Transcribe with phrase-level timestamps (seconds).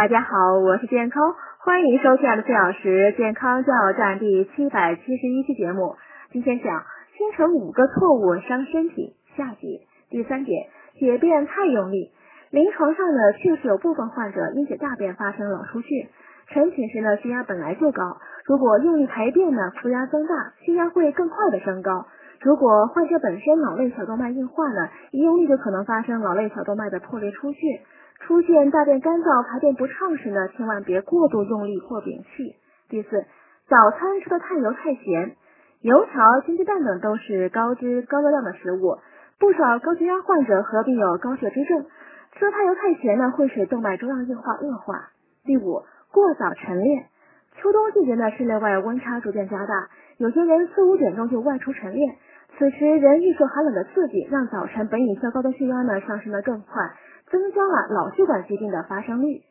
[0.00, 5.94] 大家好，我是健康，欢迎收听的四小时健康加油站第七百七十一期节目。
[6.32, 6.84] 今天讲
[7.18, 10.68] 清晨五个错误伤身体下集第三点，
[10.98, 12.12] 解便太用力。
[12.50, 16.08] 临床上呢，确实有部分患者因解大便发生脑出血，
[16.48, 22.06] 晨寝时呢血压本来就高，如果用力排便呢，负压增大，血压会更快的升高。
[22.40, 27.58] 如果患者本身脑内小动脉硬化呢，一用力就可能发生脑内小动脉的破裂出血。
[28.20, 32.56] 出现大便干燥、排便不畅时呢，千万别过度用力或屏气。
[32.88, 33.24] 第四，
[33.68, 35.36] 早餐吃的太油太咸，
[35.80, 38.98] 油条、煎鸡蛋等都是高脂高热量的食物，
[39.38, 41.86] 不少高血压患者合并有高血脂症，
[42.34, 45.10] 吃的太油太咸呢，会使动脉粥样硬化恶化。
[45.44, 47.06] 第五，过早晨练，
[47.60, 52.16] 秋冬季节呢，室内外温差逐渐加大，有些人四五点钟就外出晨练，
[52.56, 56.66] 此时人易受寒冷的刺激，让早晨本已较高的血压呢上升的更快。
[57.30, 59.42] 增加了脑血管疾病的发生率。